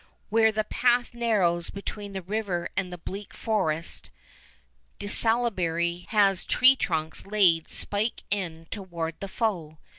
[0.29, 4.09] Where the path narrows between the river and the bleak forest,
[4.97, 9.77] De Salaberry has tree trunks laid spike end towards the foe.